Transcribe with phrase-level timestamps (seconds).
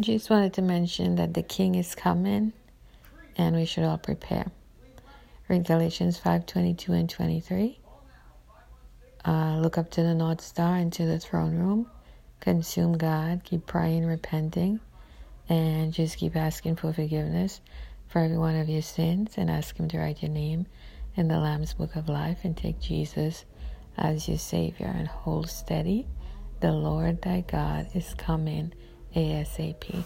[0.00, 2.52] Just wanted to mention that the King is coming
[3.36, 4.46] and we should all prepare.
[5.48, 7.80] Read Galatians 5 22 and 23.
[9.24, 11.90] Uh, look up to the North Star and to the throne room.
[12.38, 13.42] Consume God.
[13.42, 14.78] Keep praying, repenting,
[15.48, 17.60] and just keep asking for forgiveness
[18.06, 20.66] for every one of your sins and ask Him to write your name
[21.16, 23.44] in the Lamb's Book of Life and take Jesus
[23.96, 26.06] as your Savior and hold steady.
[26.60, 28.72] The Lord thy God is coming
[29.14, 30.04] ASAP.